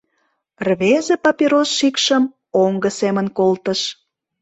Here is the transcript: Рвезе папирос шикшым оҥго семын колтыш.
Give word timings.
Рвезе 0.65 1.15
папирос 1.23 1.69
шикшым 1.77 2.23
оҥго 2.63 2.89
семын 2.99 3.27
колтыш. 3.37 3.81